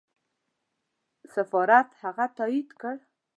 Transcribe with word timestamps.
سفارت 1.35 1.89
هغه 2.01 2.25
تایید 2.37 2.69
کړ. 2.81 2.95